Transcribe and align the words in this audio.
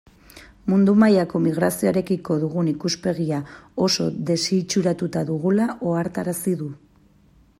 Mundu 0.71 0.93
mailako 1.01 1.41
migrazioarekiko 1.47 2.37
dugun 2.45 2.71
ikuspegia 2.71 3.43
oso 3.87 4.09
desitxuratuta 4.31 5.25
dugula 5.31 5.71
ohartarazi 5.91 6.57
du. 6.63 6.75